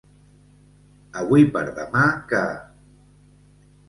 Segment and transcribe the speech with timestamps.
[1.23, 2.41] Avui per demà que.